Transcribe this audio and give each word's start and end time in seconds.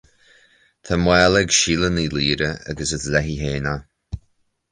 Tá 0.87 0.95
mála 0.97 1.39
ag 1.45 1.51
Síle 1.57 1.89
Ní 1.97 2.05
Laoire, 2.15 2.49
agus 2.71 2.91
is 2.97 3.05
léi 3.13 3.35
féin 3.41 3.67
é 3.73 3.75